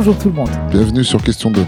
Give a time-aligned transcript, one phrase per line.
[0.00, 0.50] Bonjour tout le monde.
[0.70, 1.66] Bienvenue sur Question d'homme.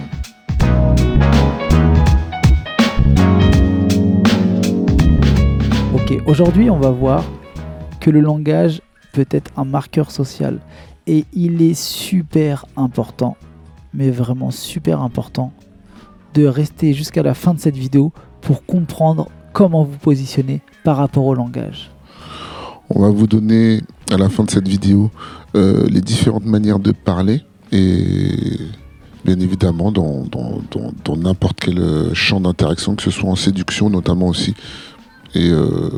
[5.92, 7.24] Ok, aujourd'hui on va voir
[7.98, 8.82] que le langage
[9.12, 10.60] peut être un marqueur social
[11.08, 13.36] et il est super important,
[13.92, 15.52] mais vraiment super important,
[16.34, 18.12] de rester jusqu'à la fin de cette vidéo
[18.42, 21.90] pour comprendre comment vous positionner par rapport au langage.
[22.90, 23.80] On va vous donner
[24.12, 25.10] à la fin de cette vidéo
[25.56, 27.42] euh, les différentes manières de parler
[27.72, 28.58] et
[29.24, 33.36] bien évidemment dans dans- dans- dans n'importe quel euh, champ d'interaction, que ce soit en
[33.36, 34.54] séduction notamment aussi
[35.34, 35.90] et, euh,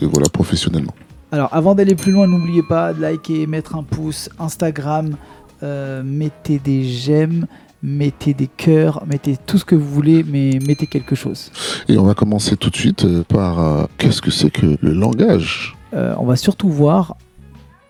[0.00, 0.94] et voilà professionnellement.
[1.32, 5.16] Alors avant d'aller plus loin, n'oubliez pas de liker, mettre un pouce, Instagram,
[5.62, 7.46] euh, mettez des j'aime,
[7.82, 11.50] mettez des cœurs, mettez tout ce que vous voulez, mais mettez quelque chose.
[11.88, 15.76] Et on va commencer tout de suite par euh, qu'est-ce que c'est que le langage?
[15.94, 17.16] Euh, on va surtout voir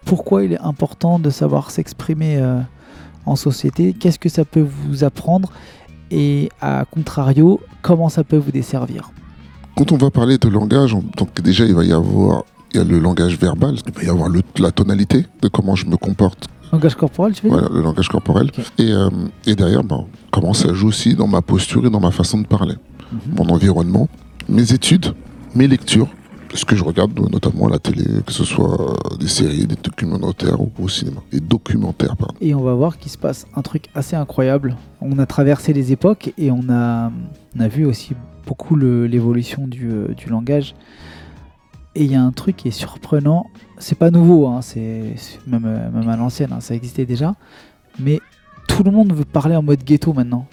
[0.04, 2.36] pourquoi il est important de savoir s'exprimer
[3.26, 5.50] en société, qu'est-ce que ça peut vous apprendre
[6.10, 9.10] et à contrario, comment ça peut vous desservir?
[9.76, 12.80] Quand on va parler de langage, on- donc déjà il va y avoir il y
[12.80, 15.96] a le langage verbal, il va y avoir le- la tonalité de comment je me
[15.96, 17.58] comporte Langage corporel, tu veux dire?
[17.60, 18.50] Voilà, le langage corporel.
[18.78, 19.08] Et, euh,
[19.46, 22.46] et derrière, ben, comment ça joue aussi dans ma posture et dans ma façon de
[22.48, 22.74] parler.
[23.12, 23.18] Mhm.
[23.36, 24.08] Mon environnement,
[24.48, 25.14] mes études,
[25.54, 26.08] mes lectures,
[26.52, 29.66] ce que je regarde euh, notamment à la télé, que ce soit euh, des séries,
[29.66, 31.20] des documentaires ou au cinéma.
[31.32, 32.34] Des documentaires, pardon.
[32.40, 34.76] Et on va voir qu'il se passe un truc assez incroyable.
[35.00, 37.10] On a traversé les époques et on a,
[37.56, 38.14] on a vu aussi
[38.46, 40.74] beaucoup l'évolution du, euh, du langage.
[41.94, 43.46] Et il y a un truc qui est surprenant.
[43.78, 45.14] C'est pas nouveau, hein, c'est
[45.46, 47.34] même, même à l'ancienne, hein, ça existait déjà.
[48.00, 48.20] Mais
[48.66, 50.46] tout le monde veut parler en mode ghetto maintenant.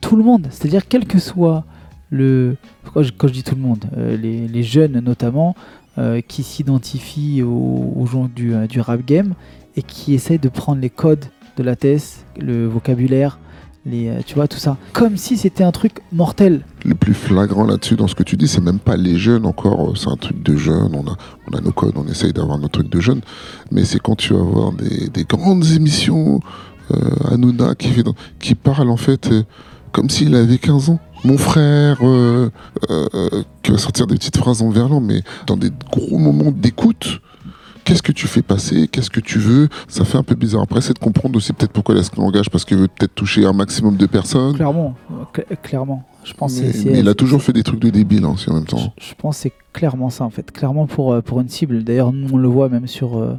[0.00, 0.46] Tout le monde.
[0.50, 1.64] C'est-à-dire, quel que soit
[2.10, 2.56] le.
[2.94, 5.54] Quand je, dis tout le monde, euh, les, les jeunes notamment,
[5.98, 9.34] euh, qui s'identifient aux, gens du, euh, du rap game
[9.76, 11.24] et qui essayent de prendre les codes
[11.56, 13.38] de la thèse, le vocabulaire,
[13.84, 14.76] les, tu vois, tout ça.
[14.92, 16.64] Comme si c'était un truc mortel.
[16.84, 19.96] Le plus flagrant là-dessus, dans ce que tu dis, c'est même pas les jeunes encore,
[19.96, 21.16] c'est un truc de jeunes, on a,
[21.50, 23.22] on a nos codes, on essaye d'avoir nos trucs de jeunes,
[23.72, 26.40] mais c'est quand tu vas voir des, des grandes émissions,
[26.92, 26.96] euh,
[27.32, 27.90] Hanouna qui,
[28.38, 29.30] qui parle en fait
[29.92, 31.00] comme s'il avait 15 ans.
[31.24, 32.50] Mon frère, euh,
[32.90, 36.50] euh, euh, qui va sortir des petites phrases en verlan, mais dans des gros moments
[36.52, 37.20] d'écoute,
[37.84, 40.62] qu'est-ce que tu fais passer, qu'est-ce que tu veux, ça fait un peu bizarre.
[40.62, 43.14] Après, c'est de comprendre aussi peut-être pourquoi il a ce langage, parce qu'il veut peut-être
[43.14, 44.54] toucher un maximum de personnes.
[44.54, 44.94] Clairement,
[45.34, 46.04] cl- clairement.
[46.24, 48.50] Je pense que Mais, mais il a toujours fait des trucs de débile hein, aussi
[48.50, 48.92] en même temps.
[48.98, 51.82] Je, je pense que c'est clairement ça en fait, clairement pour, euh, pour une cible.
[51.82, 53.34] D'ailleurs, nous on le voit même sur, euh,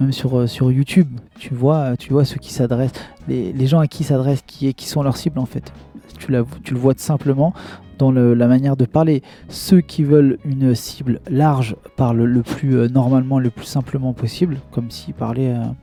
[0.00, 1.08] même sur, euh, sur YouTube.
[1.38, 2.92] Tu vois, tu vois ceux qui s'adressent,
[3.28, 5.72] les, les gens à qui s'adressent, qui, qui sont leur cible en fait.
[6.18, 6.44] Tu, le
[6.78, 7.52] vois tout simplement
[7.98, 9.22] dans le- la manière de parler.
[9.48, 14.58] Ceux qui veulent une cible large parlent le plus euh, normalement, le plus simplement possible,
[14.70, 15.74] comme s'ils parlaient à,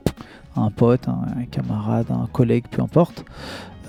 [0.56, 3.24] à un pote, un, camarade, un collègue, peu importe.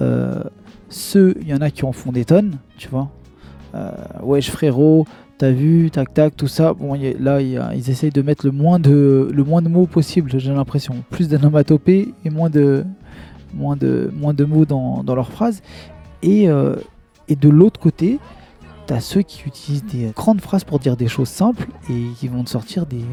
[0.01, 0.43] Euh,
[0.89, 3.09] ceux, il y en a qui en font des tonnes, tu vois.
[3.75, 3.91] Euh,
[4.23, 5.05] wesh frérot,
[5.37, 6.73] t'as vu, tac tac, tout ça.
[6.73, 10.53] Bon, là, ils essayent de mettre le moins de, le moins de mots possible, j'ai
[10.53, 10.95] l'impression.
[11.09, 12.83] Plus d'anomatopées et moins de,
[13.53, 15.61] moins de, moins de mots dans, dans leurs phrases.
[16.23, 16.75] Et, euh,
[17.27, 18.19] et de l'autre côté,
[18.87, 22.43] t'as ceux qui utilisent des grandes phrases pour dire des choses simples et qui vont
[22.43, 23.03] te sortir des,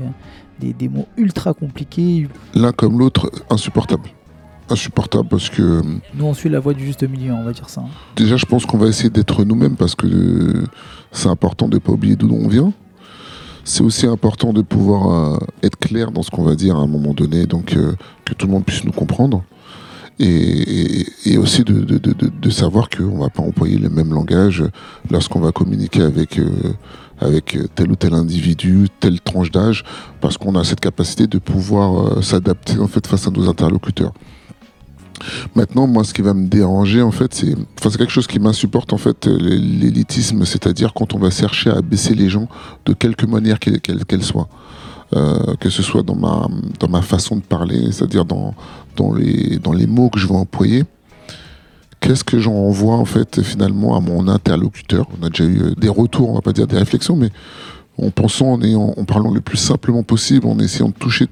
[0.60, 2.28] des, des mots ultra compliqués.
[2.54, 4.10] L'un comme l'autre, insupportable.
[4.70, 5.82] Insupportable parce que euh,
[6.14, 7.82] Nous, on suit la voie du juste milieu, on va dire ça.
[8.16, 10.66] déjà, je pense qu'on va essayer d'être nous-mêmes parce que euh,
[11.10, 12.72] c'est important de ne pas oublier d'où on vient.
[13.64, 17.12] C'est aussi important de pouvoir être clair dans ce qu'on va dire à un moment
[17.12, 17.66] donné, donc
[18.24, 19.42] que tout le monde puisse nous comprendre.
[20.20, 24.64] Et, aussi de, savoir qu'on ne va pas employer le même langage
[25.10, 26.48] lorsqu'on va communiquer avec, euh,
[27.20, 29.84] avec tel ou tel individu, telle tranche d'âge,
[30.20, 34.12] parce qu'on a cette capacité de pouvoir euh, s'adapter en fait face à nos interlocuteurs.
[35.54, 37.54] Maintenant, moi, ce qui va me déranger, en fait, c'est,
[37.98, 42.28] quelque chose qui m'insupporte, en fait, l'élitisme, c'est-à-dire quand on va chercher à baisser les
[42.28, 42.48] gens
[42.86, 44.48] de quelque manière qu'elle qu'elle soit.
[45.16, 46.48] Euh, que ce soit dans ma,
[46.80, 48.54] dans ma façon de parler, c'est-à-dire dans,
[48.94, 50.84] dans, les, dans les mots que je vais employer.
[52.00, 55.06] Qu'est-ce que j'en envoie, en fait, finalement, à mon interlocuteur?
[55.18, 57.30] On a déjà eu euh, des retours, on va pas dire des réflexions, mais
[57.96, 61.26] en pensant, en, en parlant le plus simplement possible, en essayant de toucher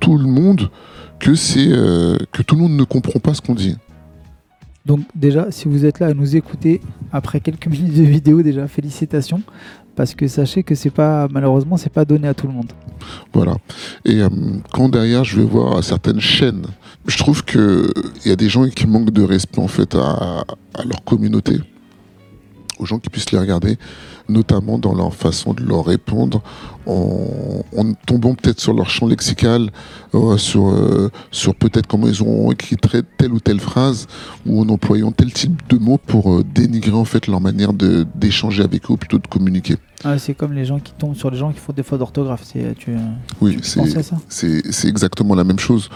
[0.00, 0.68] tout le monde,
[1.18, 3.76] que euh, que tout le monde ne comprend pas ce qu'on dit.
[4.84, 8.68] Donc déjà, si vous êtes là à nous écouter après quelques minutes de vidéo, déjà
[8.68, 9.40] félicitations,
[9.96, 12.72] parce que sachez que c'est pas malheureusement c'est pas donné à tout le monde.
[13.32, 13.56] Voilà.
[14.04, 14.28] Et euh,
[14.72, 16.66] quand derrière je vais voir certaines chaînes,
[17.06, 17.92] je trouve que
[18.24, 20.44] il y a des gens qui manquent de respect en fait à
[20.84, 21.60] leur communauté.
[22.78, 23.78] Aux gens qui puissent les regarder,
[24.28, 26.42] notamment dans leur façon de leur répondre,
[26.86, 29.70] en, en tombant peut-être sur leur champ lexical,
[30.14, 32.76] euh, sur, euh, sur peut-être comment ils ont écrit
[33.18, 34.06] telle ou telle phrase,
[34.46, 38.06] ou en employant tel type de mots pour euh, dénigrer en fait leur manière de-
[38.14, 39.76] d'échanger avec eux, plutôt de communiquer.
[40.04, 42.42] Ah, c'est comme les gens qui tombent sur les gens qui font des fautes d'orthographe.
[42.44, 42.94] C'est, tu,
[43.40, 44.16] Oui, tu c'est ça?
[44.28, 45.88] c'est c'est exactement la même chose.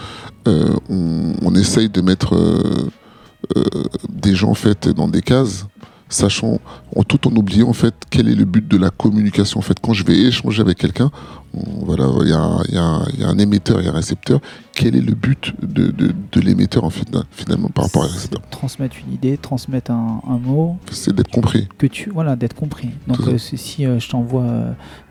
[0.47, 2.35] On, on essaye de mettre
[4.09, 5.65] des gens en fait dans des cases,
[6.09, 6.59] sachant
[6.95, 9.59] en tout en oubliant en fait quel est le but de la communication.
[9.59, 11.11] En fait, quand je vais échanger avec quelqu'un,
[11.53, 14.39] voilà, il y a, y a- il y a un émetteur et un récepteur.
[14.73, 18.09] Quel est le but de, de, de l'émetteur en fait finalement par rapport à un
[18.09, 21.67] récepteur Transmettre une idée, transmettre un, un mot, C'est d'être compris.
[21.77, 24.45] que tu voilà d'être compris donc euh, si euh, je t'envoie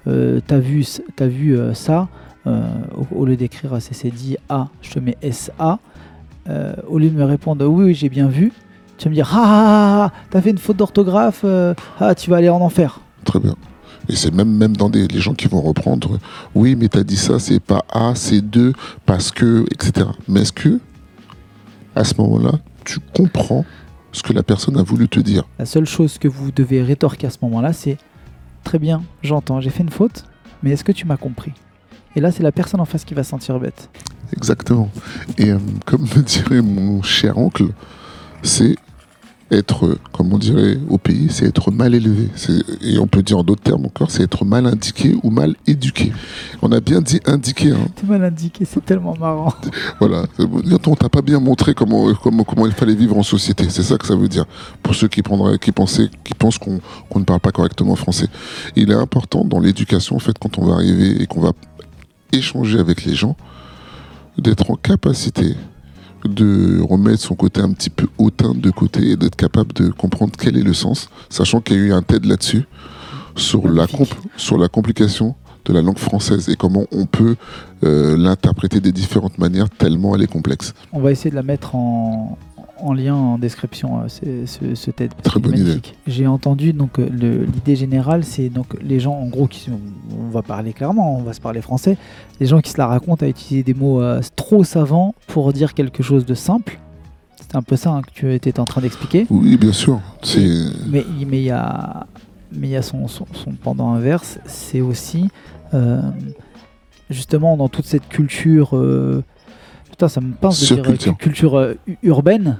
[0.07, 0.85] euh, t'as vu
[1.17, 2.09] t'as vu ça
[2.47, 5.79] au, au lieu d'écrire CC dit A je te mets SA
[6.89, 8.53] au lieu de me répondre oui, oui j'ai bien vu
[8.99, 12.15] tu vas me dire ah, ah, ah, ah, t'as fait une faute d'orthographe euh, ah
[12.15, 13.57] tu vas aller en enfer Très bien.
[14.09, 16.19] Et c'est même, même dans des les gens qui vont reprendre,
[16.55, 18.73] oui, mais t'as dit ça, c'est pas A, c'est 2,
[19.05, 20.07] parce que, etc.
[20.29, 20.81] Mais est-ce que,
[21.95, 22.53] à ce moment-là,
[22.85, 23.67] tu comprends
[24.13, 25.45] ce que la personne a voulu te dire?
[25.59, 27.99] La seule chose que vous devez rétorquer à ce moment là c'est
[28.65, 30.25] très bien j'entends j'ai fait une faute
[30.63, 31.53] mais est-ce que tu m'as compris?
[32.17, 33.91] Et là c'est la personne en face qui va se sentir bête
[34.33, 34.91] Exactement.
[35.37, 37.69] Et euh, comme me dirait mon cher oncle,
[38.43, 38.77] c'est
[39.51, 42.29] être, comme on dirait au pays, c'est être mal élevé.
[42.83, 46.13] Et on peut dire en d'autres termes encore, c'est être mal indiqué ou mal éduqué.
[46.61, 47.89] On a bien dit indiqué, hein.
[48.07, 49.55] mal indiqué c'est tellement marrant
[50.01, 50.27] Voilà.
[50.87, 53.69] On t'a pas bien montré comment, comment, comment il fallait vivre en société.
[53.69, 54.45] C'est ça que ça veut dire.
[54.83, 58.29] Pour ceux qui, prendraient, qui, pensaient, qui pensent qu'on qu'on ne parle pas correctement français.
[58.77, 61.53] Il est important dans l'éducation, en fait, quand on va arriver et qu'on va
[62.33, 63.37] échanger avec les gens,
[64.37, 65.57] d'être en capacité
[66.25, 70.33] de remettre son côté un petit peu hautain de côté et d'être capable de comprendre
[70.39, 72.65] quel est le sens, sachant qu'il y a eu un TED là-dessus,
[73.37, 73.87] sur la,
[74.37, 75.35] sur la complication
[75.65, 77.37] de la langue française et comment on peut
[77.85, 80.73] euh, l'interpréter de différentes manières tellement elle est complexe.
[80.93, 82.39] On va essayer de la mettre en,
[82.81, 85.13] en lien en description, euh, ce, ce TED.
[85.23, 85.81] Très bonne idée.
[86.07, 90.43] J'ai entendu donc euh, l'idée générale, c'est donc les gens en gros qui on va
[90.43, 91.99] parler clairement, on va se parler français,
[92.41, 95.75] les gens qui se la racontent à utiliser des mots euh, trop savants pour dire
[95.75, 96.79] quelque chose de simple.
[97.51, 99.27] C'est un peu ça hein, que tu étais en train d'expliquer.
[99.31, 100.01] Oui, bien sûr.
[100.89, 102.07] Mais mais il y a
[102.53, 105.29] mais il y a son, son, son pendant inverse, c'est aussi
[105.75, 106.01] euh,
[107.11, 108.77] justement dans toute cette culture.
[108.77, 109.23] euh,
[109.91, 112.59] putain, ça me pince de dire euh, culture euh, urbaine.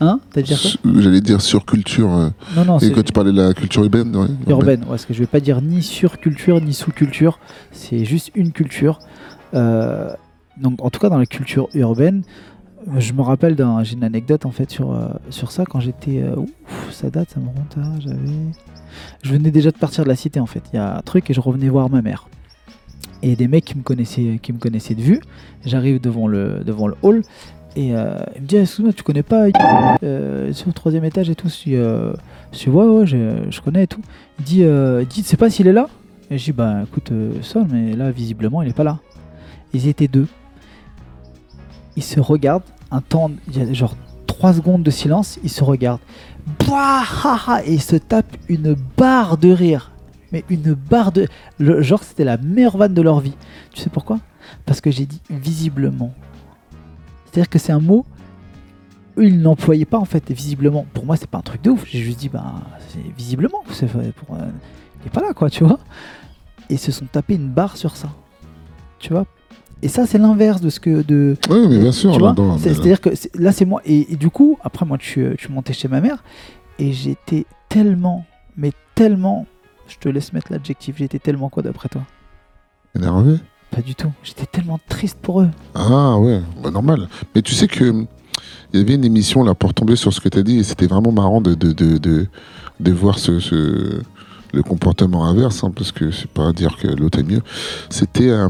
[0.00, 2.12] Hein T'as dit quoi j'allais dire surculture.
[2.12, 4.80] euh, Non, non, et quand tu parlais de la culture urbaine, ouais, urbaine.
[4.82, 7.38] Ouais, parce que je vais pas dire ni surculture ni sous-culture.
[7.70, 8.98] C'est juste une culture.
[9.54, 10.10] Euh,
[10.60, 12.22] donc, en tout cas, dans la culture urbaine,
[12.98, 13.82] je me rappelle d'un.
[13.82, 16.22] J'ai une anecdote en fait sur, euh, sur ça quand j'étais.
[16.22, 18.00] euh, ouf, ça date, ça me remonte à.
[18.00, 18.16] J'avais.
[19.22, 20.62] Je venais déjà de partir de la cité en fait.
[20.72, 22.28] Il y a un truc et je revenais voir ma mère.
[23.22, 25.20] Et des mecs qui me connaissaient, qui me connaissaient de vue.
[25.64, 27.22] J'arrive devant le, devant le hall
[27.74, 29.46] et euh, il me dit Excuse-moi, tu connais pas
[30.02, 32.14] euh, sur le troisième étage et tout Je
[32.52, 34.02] dis, Ouais, ouais, je, je connais et tout.
[34.38, 35.88] Il dit, il dit Tu sais pas s'il est là?
[36.30, 38.98] Et je dis Bah écoute, ça, mais là, visiblement, il est pas là.
[39.72, 40.26] Ils étaient deux.
[41.96, 43.96] Ils se regardent, un temps, il y a genre
[44.26, 46.00] 3 secondes de silence, ils se regardent.
[46.58, 49.92] Bouah, et ils se tapent une barre de rire.
[50.32, 51.28] Mais une barre de.
[51.58, 53.34] genre, c'était la meilleure vanne de leur vie.
[53.72, 54.18] Tu sais pourquoi?
[54.66, 56.12] Parce que j'ai dit visiblement.
[57.24, 58.04] C'est-à-dire que c'est un mot.
[59.16, 60.86] Eux, ils n'employaient pas en fait, visiblement.
[60.92, 61.84] Pour moi, c'est pas un truc de ouf.
[61.86, 62.54] J'ai juste dit, bah,
[62.88, 63.62] c'est visiblement.
[63.70, 64.36] C'est pour.
[64.36, 64.50] euh,
[65.02, 65.78] il est pas là, quoi, tu vois.
[66.68, 68.08] Et ils se sont tapés une barre sur ça.
[68.98, 69.26] Tu vois?
[69.84, 71.02] Et ça, c'est l'inverse de ce que.
[71.02, 72.12] De, Oui, mais bien sûr.
[72.16, 73.82] tu mais- C'est-à-dire que là, c'est moi.
[73.84, 76.24] Et, et du coup, après, moi, je suis, monté chez ma mère
[76.78, 78.24] et j'étais tellement,
[78.56, 79.46] mais tellement.
[79.86, 80.96] Je te laisse mettre l'adjectif.
[80.98, 82.02] J'étais tellement quoi d'après toi?
[82.96, 83.36] Énervé?
[83.70, 84.10] Pas du tout.
[84.22, 85.50] J'étais tellement triste pour eux.
[85.74, 87.08] Ah ouais, bah, normal.
[87.34, 88.06] Mais tu sais que
[88.72, 90.62] il y avait une émission là pour tomber sur ce que tu as dit et
[90.64, 92.26] c'était vraiment marrant de, de, de, de,
[92.80, 94.00] de voir ce, ce-
[94.54, 97.42] le comportement inverse, hein, parce que c'est pas dire que l'autre est mieux.
[97.90, 98.48] C'était, euh,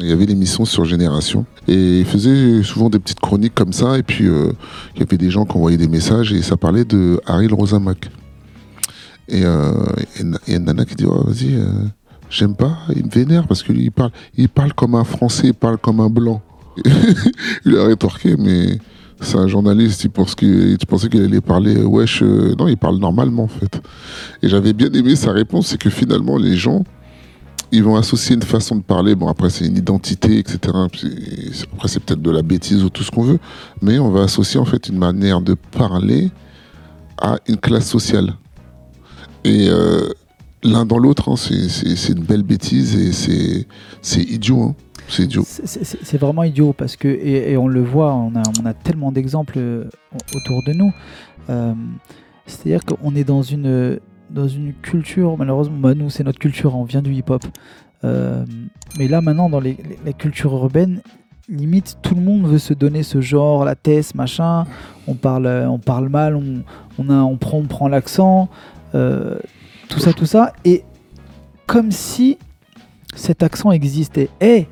[0.00, 3.96] il y avait l'émission sur Génération et il faisait souvent des petites chroniques comme ça
[3.98, 4.52] et puis euh,
[4.94, 8.10] il y avait des gens qui envoyaient des messages et ça parlait de Harry Rosamac.
[9.28, 11.54] Et et na- et une nana qui dit oh, vas-y.
[11.54, 11.66] euh,
[12.30, 15.78] J'aime pas, il me vénère parce qu'il parle, il parle comme un Français, il parle
[15.78, 16.42] comme un Blanc.
[17.64, 18.78] il a rétorqué, mais
[19.20, 20.76] c'est un journaliste, il, pense qu'il,
[21.22, 22.22] allait parler euh, wesh.
[22.22, 23.80] euh, non, il parle normalement en fait.
[24.42, 26.84] Et j'avais bien aimé sa réponse, c'est que finalement les gens,
[27.72, 29.14] ils vont associer une façon de parler.
[29.14, 30.58] Bon, après c'est une identité, etc.
[30.74, 33.38] Après c'est peut-être de la bêtise ou tout ce qu'on veut,
[33.82, 36.30] mais on va associer en fait une manière de parler
[37.20, 38.34] à une classe sociale.
[39.44, 40.08] Et euh,
[40.62, 43.66] l'un dans l'autre, hein, c'est une belle bêtise et c'est
[44.02, 44.62] c'est idiot.
[44.62, 44.74] hein.
[45.08, 45.44] C'est idiot.
[45.46, 49.58] C'est- vraiment idiot parce que, et, on le voit, on a, on a tellement d'exemples
[49.58, 49.84] euh,
[50.34, 50.92] autour de nous.
[51.50, 51.74] Euh,
[52.46, 56.84] C'est-à-dire qu'on est dans une, dans une culture, malheureusement, bah, nous c'est notre culture, on
[56.84, 57.42] vient du hip-hop.
[58.04, 58.44] Euh,
[58.98, 61.00] mais là maintenant, dans les, la culture urbaine,
[61.48, 64.64] limite tout le monde veut se donner ce genre, la thèse, machin.
[65.06, 66.62] On parle, on parle mal, on,
[66.98, 68.48] on, a, on prend, on prend l'accent,
[68.92, 70.52] tout ça, tout ça.
[70.64, 70.82] Et
[71.66, 72.38] comme si
[73.14, 74.28] cet accent existait.
[74.40, 74.66] Eh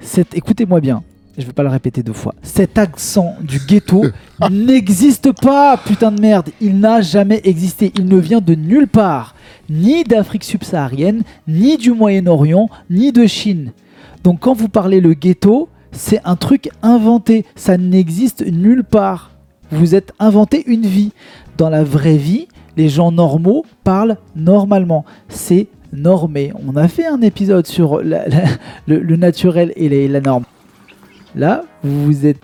[0.00, 1.02] cet- écoutez-moi bien,
[1.36, 2.34] je vais pas le répéter deux fois.
[2.42, 4.04] Cet accent du ghetto
[4.50, 6.50] n'existe pas, putain de merde.
[6.60, 7.92] Il n'a jamais existé.
[7.96, 9.34] Il ne vient de nulle part,
[9.70, 13.72] ni d'Afrique subsaharienne, ni du Moyen-Orient, ni de Chine.
[14.24, 17.44] Donc quand vous parlez le ghetto, c'est un truc inventé.
[17.54, 19.30] Ça n'existe nulle part.
[19.70, 21.12] Vous êtes inventé une vie.
[21.56, 25.04] Dans la vraie vie, les gens normaux parlent normalement.
[25.28, 26.52] C'est normé.
[26.66, 30.44] On a fait un épisode sur le, naturel et la norme.
[31.34, 32.40] Là, vous êtes,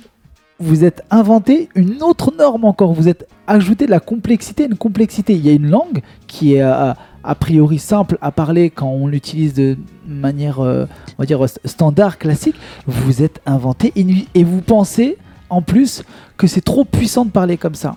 [0.61, 2.93] vous êtes inventé une autre norme encore.
[2.93, 5.35] Vous êtes ajouté de la complexité, une complexité.
[5.35, 9.07] Il y a une langue qui est a, a priori simple à parler quand on
[9.07, 10.87] l'utilise de manière, euh,
[11.19, 12.57] on va dire, st- standard, classique.
[12.87, 13.93] Vous êtes inventé
[14.35, 15.17] et vous pensez
[15.51, 16.03] en plus
[16.37, 17.97] que c'est trop puissant de parler comme ça.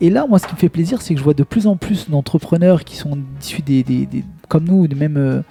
[0.00, 1.76] Et là, moi, ce qui me fait plaisir, c'est que je vois de plus en
[1.76, 5.42] plus d'entrepreneurs qui sont issus des, des- comme nous, des mêmes, euh,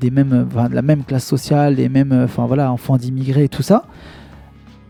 [0.00, 3.44] des mêmes, euh, de la même classe sociale, des mêmes, euh, enfin voilà, enfants d'immigrés
[3.44, 3.84] et tout ça.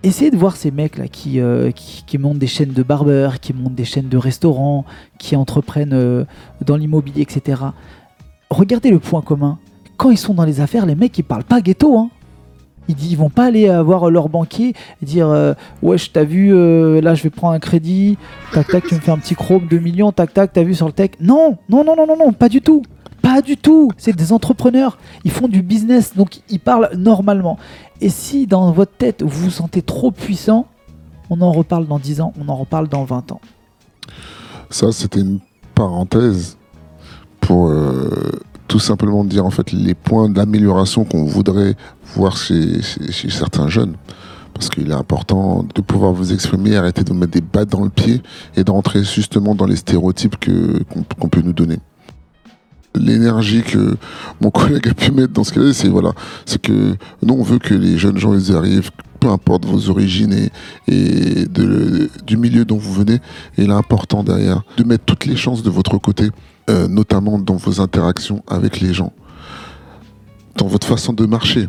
[0.02, 1.40] Essayez de voir ces mecs là qui,
[1.74, 4.84] qui, montent des chaînes de barbeurs, qui montent des chaînes de restaurants,
[5.18, 6.26] qui entreprennent
[6.64, 7.60] dans l'immobilier, etc.
[8.48, 9.58] Regardez le point commun.
[9.96, 11.98] Quand ils sont dans les affaires, les mecs ils parlent pas ghetto.
[11.98, 12.10] Hein.
[12.88, 16.54] Ils, ils vont pas aller voir leur banquier et dire euh, Ouais, je t'as vu,
[16.54, 18.18] euh, là je vais prendre un crédit,
[18.52, 20.86] tac tac, tu me fais un petit chrome 2 millions, tac tac, t'as vu sur
[20.86, 21.12] le tech.
[21.20, 22.82] Non, non, non, non, non, non, pas du tout.
[23.22, 23.90] Pas du tout.
[23.96, 24.98] C'est des entrepreneurs.
[25.24, 27.58] Ils font du business, donc ils parlent normalement.
[28.00, 30.66] Et si dans votre tête vous vous sentez trop puissant,
[31.30, 33.40] on en reparle dans 10 ans, on en reparle dans 20 ans.
[34.70, 35.40] Ça, c'était une
[35.74, 36.56] parenthèse
[37.40, 41.74] pour euh, tout simplement dire en fait les points d'amélioration qu'on voudrait
[42.14, 42.80] voir chez,
[43.28, 43.94] certains jeunes.
[44.54, 47.90] Parce qu'il est important de pouvoir vous exprimer, arrêter de mettre des battes dans le
[47.90, 48.22] pied
[48.56, 50.82] et d'entrer justement dans les stéréotypes que-
[51.20, 51.78] qu'on peut nous donner.
[52.94, 53.96] L'énergie que
[54.40, 56.12] mon collègue a pu mettre dans ce cas-là, c'est voilà,
[56.62, 60.50] que nous on veut que les jeunes gens ils arrivent, peu importe vos origines et,
[60.88, 63.16] et de- du milieu dont vous venez,
[63.58, 66.30] et il est important derrière de mettre toutes les chances de votre côté,
[66.70, 69.12] euh, notamment dans vos interactions avec les gens,
[70.56, 71.68] dans votre façon de marcher,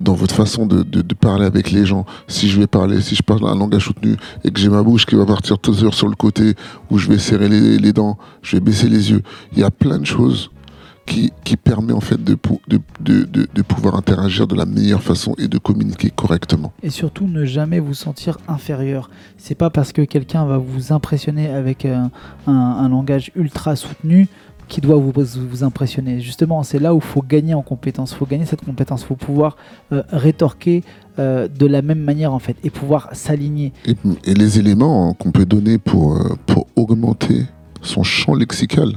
[0.00, 2.04] dans votre façon de, de- de parler avec les gens.
[2.28, 5.06] Si je vais parler, si je parle un langage soutenu et que j'ai ma bouche
[5.06, 6.54] qui va partir toujours sur le côté,
[6.90, 9.70] où je vais serrer les, les dents, je vais baisser les yeux, il y a
[9.70, 10.50] plein de choses
[11.06, 14.66] qui, qui permet en fait de, pou- de, de- de- de pouvoir interagir de la
[14.66, 16.72] meilleure façon et de communiquer correctement.
[16.82, 19.08] Et surtout, ne jamais vous sentir inférieur.
[19.38, 22.10] C'est pas parce que quelqu'un va vous impressionner avec un,
[22.46, 24.28] un- un langage ultra soutenu
[24.68, 25.12] qui doit vous,
[25.48, 26.18] vous impressionner.
[26.20, 28.10] Justement, c'est là où il faut gagner en compétence.
[28.10, 29.02] Il faut gagner cette compétence.
[29.02, 29.56] Il faut pouvoir
[29.92, 30.82] euh, rétorquer
[31.20, 33.72] euh, de la même manière, en fait, et pouvoir s'aligner.
[33.86, 33.94] Et,
[34.24, 37.44] et les éléments qu'on peut donner pour, euh, pour augmenter
[37.80, 38.94] son champ lexical,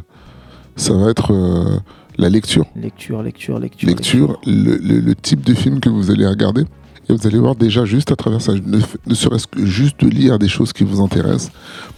[0.76, 1.78] ça va être euh,
[2.20, 2.66] la lecture.
[2.76, 3.88] Lecture, lecture, lecture.
[3.90, 6.64] Lecture, le, le- le type de film que vous allez regarder.
[7.08, 10.10] Et vous allez voir déjà juste à travers ça, ne, ne serait-ce que juste de
[10.10, 11.52] lire des choses qui vous intéressent,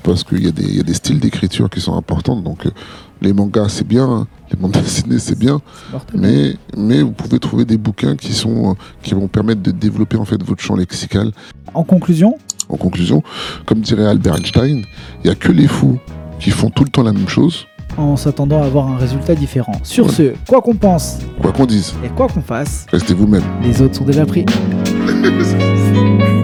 [0.04, 2.40] parce qu'il y, a des- il y a des styles d'écriture qui sont importants.
[2.40, 2.72] Donc euh,
[3.22, 5.60] les mangas c'est bien, hein, les bandes dessinées c'est bien,
[6.16, 8.74] mais vous pouvez trouver des bouquins qui, sont, euh,
[9.04, 11.32] qui vont permettre de développer en fait votre champ lexical.
[11.74, 12.38] En conclusion,
[12.70, 13.22] En conclusion,
[13.66, 14.84] comme dirait Albert Einstein,
[15.24, 16.00] il n'y a que les fous
[16.40, 17.66] qui font tout le temps la même chose,
[17.98, 19.74] en s'attendant à avoir un résultat différent.
[19.84, 21.94] Sur ce, quoi qu'on pense quoi qu'on dise.
[22.04, 23.44] et quoi qu'on fasse, Restez vous-même.
[23.64, 24.46] les autres sont déjà pris.